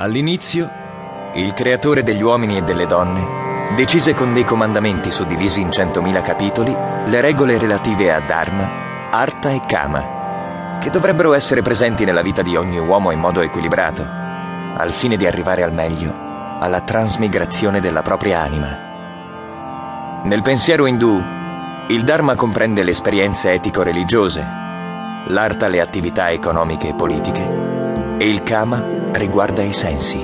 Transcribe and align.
All'inizio, 0.00 0.70
il 1.34 1.52
creatore 1.54 2.04
degli 2.04 2.22
uomini 2.22 2.56
e 2.56 2.62
delle 2.62 2.86
donne 2.86 3.74
decise 3.74 4.14
con 4.14 4.32
dei 4.32 4.44
comandamenti 4.44 5.10
suddivisi 5.10 5.60
in 5.60 5.72
centomila 5.72 6.22
capitoli 6.22 6.72
le 7.06 7.20
regole 7.20 7.58
relative 7.58 8.12
a 8.12 8.20
Dharma, 8.20 8.68
Artha 9.10 9.50
e 9.50 9.62
Kama, 9.66 10.78
che 10.78 10.90
dovrebbero 10.90 11.34
essere 11.34 11.62
presenti 11.62 12.04
nella 12.04 12.22
vita 12.22 12.42
di 12.42 12.54
ogni 12.54 12.78
uomo 12.78 13.10
in 13.10 13.18
modo 13.18 13.40
equilibrato, 13.40 14.06
al 14.76 14.92
fine 14.92 15.16
di 15.16 15.26
arrivare 15.26 15.64
al 15.64 15.72
meglio 15.72 16.14
alla 16.60 16.80
trasmigrazione 16.80 17.80
della 17.80 18.02
propria 18.02 18.40
anima. 18.40 20.22
Nel 20.22 20.42
pensiero 20.42 20.86
indù, 20.86 21.20
il 21.88 22.04
Dharma 22.04 22.36
comprende 22.36 22.84
le 22.84 22.92
esperienze 22.92 23.50
etico-religiose, 23.50 24.46
l'Artha 25.26 25.66
le 25.66 25.80
attività 25.80 26.30
economiche 26.30 26.86
e 26.86 26.94
politiche 26.94 28.16
e 28.16 28.28
il 28.28 28.44
Kama 28.44 28.97
riguarda 29.18 29.62
i 29.62 29.72
sensi. 29.72 30.18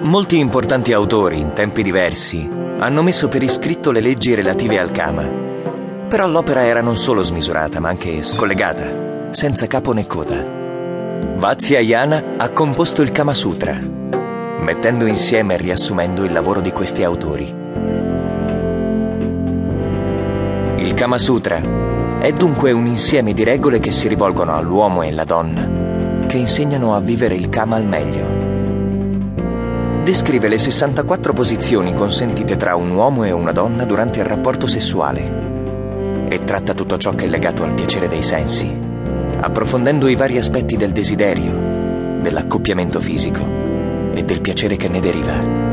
Molti 0.00 0.38
importanti 0.38 0.92
autori, 0.92 1.38
in 1.38 1.52
tempi 1.52 1.82
diversi, 1.82 2.48
hanno 2.78 3.02
messo 3.02 3.28
per 3.28 3.42
iscritto 3.42 3.90
le 3.90 4.00
leggi 4.00 4.34
relative 4.34 4.78
al 4.78 4.90
Kama. 4.90 5.44
Però 6.08 6.26
l'opera 6.26 6.64
era 6.64 6.80
non 6.80 6.96
solo 6.96 7.22
smisurata, 7.22 7.80
ma 7.80 7.88
anche 7.88 8.22
scollegata, 8.22 9.30
senza 9.30 9.66
capo 9.66 9.92
né 9.92 10.06
coda. 10.06 10.44
Vatsyayana 11.36 12.34
ha 12.36 12.48
composto 12.50 13.02
il 13.02 13.12
Kama 13.12 13.34
Sutra, 13.34 13.76
mettendo 14.60 15.06
insieme 15.06 15.54
e 15.54 15.58
riassumendo 15.58 16.24
il 16.24 16.32
lavoro 16.32 16.60
di 16.60 16.70
questi 16.72 17.02
autori. 17.02 17.54
Il 20.76 20.94
Kama 20.94 21.18
Sutra 21.18 21.60
è 22.20 22.32
dunque 22.32 22.72
un 22.72 22.86
insieme 22.86 23.34
di 23.34 23.42
regole 23.44 23.80
che 23.80 23.90
si 23.90 24.08
rivolgono 24.08 24.54
all'uomo 24.54 25.02
e 25.02 25.08
alla 25.08 25.24
donna 25.24 25.75
che 26.26 26.36
insegnano 26.36 26.94
a 26.94 27.00
vivere 27.00 27.34
il 27.34 27.48
Kama 27.48 27.76
al 27.76 27.86
meglio. 27.86 28.46
Descrive 30.02 30.48
le 30.48 30.58
64 30.58 31.32
posizioni 31.32 31.94
consentite 31.94 32.56
tra 32.56 32.76
un 32.76 32.90
uomo 32.90 33.24
e 33.24 33.32
una 33.32 33.52
donna 33.52 33.84
durante 33.84 34.18
il 34.18 34.24
rapporto 34.24 34.66
sessuale 34.66 36.26
e 36.28 36.40
tratta 36.40 36.74
tutto 36.74 36.96
ciò 36.96 37.14
che 37.14 37.24
è 37.24 37.28
legato 37.28 37.62
al 37.62 37.72
piacere 37.72 38.08
dei 38.08 38.22
sensi, 38.22 38.72
approfondendo 39.40 40.08
i 40.08 40.16
vari 40.16 40.38
aspetti 40.38 40.76
del 40.76 40.92
desiderio, 40.92 42.20
dell'accoppiamento 42.20 43.00
fisico 43.00 43.40
e 44.14 44.22
del 44.24 44.40
piacere 44.40 44.76
che 44.76 44.88
ne 44.88 45.00
deriva. 45.00 45.64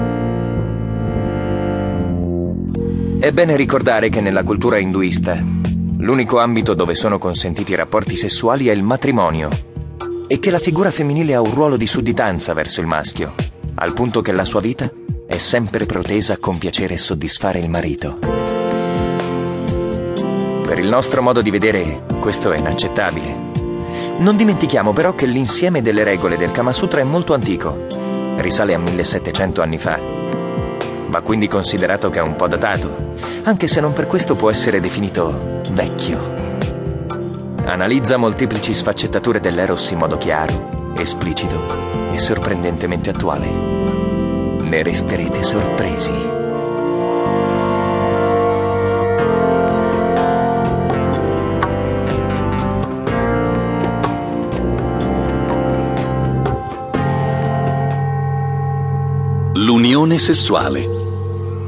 È 3.20 3.32
bene 3.32 3.56
ricordare 3.56 4.10
che 4.10 4.22
nella 4.22 4.44
cultura 4.44 4.78
induista 4.78 5.38
l'unico 5.98 6.40
ambito 6.40 6.74
dove 6.74 6.96
sono 6.96 7.18
consentiti 7.18 7.72
i 7.72 7.76
rapporti 7.76 8.16
sessuali 8.18 8.68
è 8.68 8.72
il 8.72 8.84
matrimonio 8.84 9.72
e 10.34 10.40
che 10.40 10.50
la 10.50 10.58
figura 10.58 10.90
femminile 10.90 11.36
ha 11.36 11.42
un 11.42 11.54
ruolo 11.54 11.78
di 11.78 11.86
sudditanza 11.86 12.54
verso 12.54 12.82
il 12.82 12.88
maschio, 12.88 13.36
al 13.76 13.94
punto 13.94 14.22
che 14.22 14.32
la 14.32 14.44
sua 14.44 14.62
vita 14.62 14.92
è 15.28 15.38
sempre 15.38 15.86
protesa 15.86 16.34
a 16.34 16.38
compiacere 16.38 16.96
e 16.96 16.98
soddisfare 16.98 17.60
il 17.60 17.70
marito. 17.70 18.18
Per 20.66 20.80
il 20.80 20.88
nostro 20.88 21.22
modo 21.22 21.44
di 21.44 21.52
vedere, 21.52 22.06
questo 22.20 22.52
è 22.52 22.58
inaccettabile. 22.58 23.52
Non 24.18 24.36
dimentichiamo 24.36 24.92
però 24.92 25.14
che 25.14 25.28
l'insieme 25.28 25.84
delle 25.84 26.04
regole 26.04 26.36
del 26.36 26.50
Kama 26.50 26.74
Sutra 26.74 27.02
è 27.02 27.04
molto 27.04 27.36
antico, 27.36 27.86
risale 28.38 28.74
a 28.74 28.80
1700 28.80 29.62
anni 29.62 29.78
fa. 29.78 30.00
Va 31.10 31.22
quindi 31.22 31.48
considerato 31.48 32.10
che 32.10 32.18
è 32.18 32.24
un 32.24 32.36
po' 32.36 32.48
datato, 32.48 33.14
anche 33.44 33.68
se 33.68 33.80
non 33.82 33.94
per 33.94 34.08
questo 34.08 34.34
può 34.34 34.50
essere 34.50 34.80
definito 34.80 35.62
vecchio. 35.74 36.53
Analizza 37.66 38.18
molteplici 38.18 38.74
sfaccettature 38.74 39.40
dell'Eros 39.40 39.90
in 39.92 39.98
modo 39.98 40.18
chiaro, 40.18 40.94
esplicito 40.98 42.12
e 42.12 42.18
sorprendentemente 42.18 43.10
attuale. 43.10 43.50
Ne 44.62 44.84
resterete 44.84 45.42
sorpresi. 45.44 46.12
L'unione 59.54 60.20
sessuale. 60.20 60.90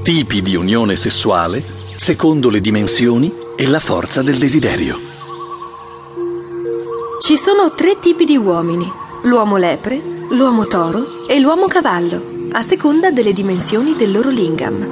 Tipi 0.03 0.41
di 0.41 0.55
unione 0.55 0.95
sessuale 0.95 1.63
secondo 1.95 2.49
le 2.49 2.59
dimensioni 2.59 3.33
e 3.55 3.65
la 3.67 3.79
forza 3.79 4.21
del 4.21 4.37
desiderio. 4.37 5.04
Ci 7.25 7.37
sono 7.37 7.71
tre 7.71 7.97
tipi 7.99 8.23
di 8.23 8.37
uomini, 8.37 8.87
l'uomo 9.23 9.57
lepre, 9.57 9.99
l'uomo 10.29 10.67
toro 10.67 11.25
e 11.27 11.39
l'uomo 11.39 11.65
cavallo, 11.65 12.21
a 12.51 12.61
seconda 12.61 13.09
delle 13.09 13.33
dimensioni 13.33 13.95
del 13.95 14.11
loro 14.11 14.29
lingam. 14.29 14.87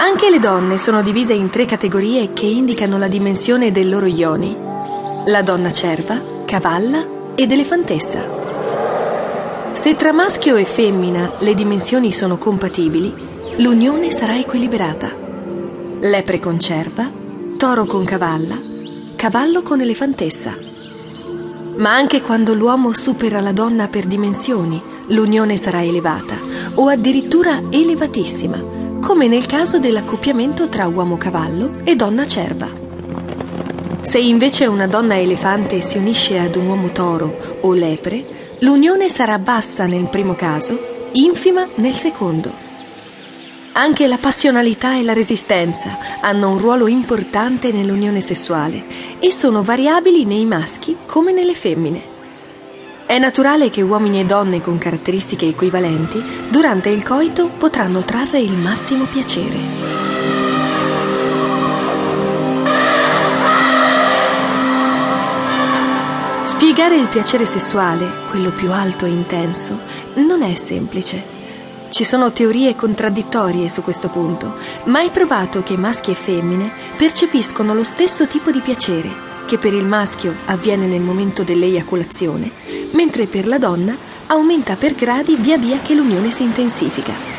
Anche 0.00 0.30
le 0.30 0.40
donne 0.40 0.78
sono 0.78 1.00
divise 1.00 1.34
in 1.34 1.48
tre 1.48 1.64
categorie 1.64 2.32
che 2.32 2.46
indicano 2.46 2.98
la 2.98 3.06
dimensione 3.06 3.70
del 3.70 3.88
loro 3.88 4.06
ioni. 4.06 4.56
La 5.26 5.42
donna 5.42 5.70
cerva, 5.70 6.20
cavalla 6.44 7.06
ed 7.36 7.52
elefantessa. 7.52 8.20
Se 9.74 9.94
tra 9.94 10.12
maschio 10.12 10.56
e 10.56 10.64
femmina 10.64 11.34
le 11.38 11.54
dimensioni 11.54 12.10
sono 12.10 12.36
compatibili, 12.36 13.14
l'unione 13.58 14.10
sarà 14.10 14.36
equilibrata. 14.36 15.08
Lepre 16.00 16.40
con 16.40 16.58
cerva, 16.58 17.08
toro 17.56 17.86
con 17.86 18.04
cavalla, 18.04 18.58
cavallo 19.14 19.62
con 19.62 19.80
elefantessa. 19.80 20.67
Ma 21.78 21.94
anche 21.94 22.20
quando 22.22 22.54
l'uomo 22.54 22.92
supera 22.92 23.40
la 23.40 23.52
donna 23.52 23.86
per 23.86 24.06
dimensioni, 24.06 24.82
l'unione 25.08 25.56
sarà 25.56 25.82
elevata 25.82 26.36
o 26.74 26.88
addirittura 26.88 27.62
elevatissima, 27.70 28.60
come 29.00 29.28
nel 29.28 29.46
caso 29.46 29.78
dell'accoppiamento 29.78 30.68
tra 30.68 30.88
uomo-cavallo 30.88 31.80
e 31.84 31.94
donna-cerva. 31.94 32.68
Se 34.00 34.18
invece 34.18 34.66
una 34.66 34.88
donna 34.88 35.18
elefante 35.18 35.80
si 35.80 35.98
unisce 35.98 36.38
ad 36.40 36.56
un 36.56 36.66
uomo 36.66 36.90
toro 36.90 37.58
o 37.60 37.72
lepre, 37.72 38.24
l'unione 38.60 39.08
sarà 39.08 39.38
bassa 39.38 39.86
nel 39.86 40.08
primo 40.08 40.34
caso, 40.34 41.10
infima 41.12 41.64
nel 41.76 41.94
secondo. 41.94 42.66
Anche 43.72 44.08
la 44.08 44.18
passionalità 44.18 44.96
e 44.96 45.04
la 45.04 45.12
resistenza 45.12 45.98
hanno 46.20 46.50
un 46.50 46.58
ruolo 46.58 46.88
importante 46.88 47.70
nell'unione 47.70 48.20
sessuale 48.20 48.82
e 49.18 49.32
sono 49.32 49.62
variabili 49.62 50.24
nei 50.24 50.44
maschi 50.44 50.96
come 51.06 51.32
nelle 51.32 51.54
femmine. 51.54 52.16
È 53.06 53.18
naturale 53.18 53.70
che 53.70 53.80
uomini 53.80 54.20
e 54.20 54.24
donne 54.24 54.60
con 54.60 54.76
caratteristiche 54.76 55.48
equivalenti 55.48 56.22
durante 56.50 56.90
il 56.90 57.02
coito 57.02 57.48
potranno 57.48 58.00
trarre 58.00 58.38
il 58.38 58.52
massimo 58.52 59.04
piacere. 59.04 59.56
Spiegare 66.42 66.96
il 66.96 67.06
piacere 67.06 67.46
sessuale, 67.46 68.06
quello 68.28 68.50
più 68.50 68.72
alto 68.72 69.06
e 69.06 69.10
intenso, 69.10 69.78
non 70.16 70.42
è 70.42 70.54
semplice. 70.54 71.37
Ci 71.90 72.04
sono 72.04 72.30
teorie 72.30 72.76
contraddittorie 72.76 73.68
su 73.68 73.82
questo 73.82 74.08
punto, 74.08 74.54
ma 74.84 75.02
è 75.02 75.10
provato 75.10 75.62
che 75.62 75.76
maschi 75.76 76.10
e 76.10 76.14
femmine 76.14 76.70
percepiscono 76.96 77.74
lo 77.74 77.82
stesso 77.82 78.26
tipo 78.26 78.50
di 78.50 78.60
piacere, 78.60 79.10
che 79.46 79.58
per 79.58 79.72
il 79.72 79.86
maschio 79.86 80.34
avviene 80.44 80.86
nel 80.86 81.00
momento 81.00 81.42
dell'eiaculazione, 81.42 82.50
mentre 82.92 83.26
per 83.26 83.46
la 83.46 83.58
donna 83.58 83.96
aumenta 84.26 84.76
per 84.76 84.94
gradi 84.94 85.36
via 85.36 85.56
via 85.56 85.78
che 85.80 85.94
l'unione 85.94 86.30
si 86.30 86.42
intensifica. 86.42 87.37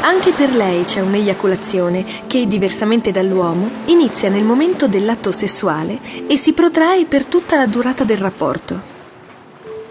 Anche 0.00 0.30
per 0.32 0.54
lei 0.54 0.84
c'è 0.84 1.00
un'eiaculazione 1.00 2.04
che, 2.26 2.46
diversamente 2.46 3.10
dall'uomo, 3.10 3.68
inizia 3.86 4.28
nel 4.28 4.44
momento 4.44 4.86
dell'atto 4.86 5.32
sessuale 5.32 5.98
e 6.26 6.36
si 6.36 6.52
protrae 6.52 7.04
per 7.04 7.24
tutta 7.24 7.56
la 7.56 7.66
durata 7.66 8.04
del 8.04 8.18
rapporto. 8.18 8.96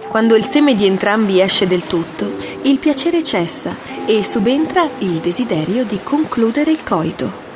Quando 0.07 0.35
il 0.35 0.43
seme 0.43 0.75
di 0.75 0.85
entrambi 0.85 1.41
esce 1.41 1.67
del 1.67 1.83
tutto, 1.83 2.37
il 2.63 2.77
piacere 2.77 3.21
cessa 3.21 3.75
e 4.05 4.23
subentra 4.23 4.89
il 4.99 5.19
desiderio 5.19 5.83
di 5.83 5.99
concludere 6.01 6.71
il 6.71 6.83
coito. 6.83 7.46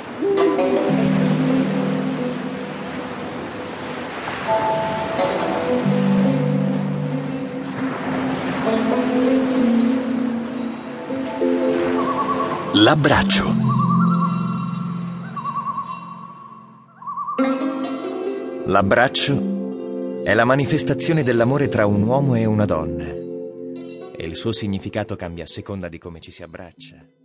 L'abbraccio. 12.82 13.46
L'abbraccio 18.66 20.24
è 20.24 20.34
la 20.34 20.46
manifestazione 20.46 21.22
dell'amore 21.22 21.70
tra 21.70 21.86
un 21.86 22.02
uomo 22.02 22.34
e 22.34 22.46
una 22.46 22.66
donna 22.66 23.06
e 23.06 24.26
il 24.26 24.36
suo 24.36 24.52
significato 24.52 25.16
cambia 25.16 25.44
a 25.44 25.48
seconda 25.48 25.90
di 25.90 26.00
come 26.00 26.20
ci 26.22 26.32
si 26.32 26.42
abbraccia. 26.42 27.21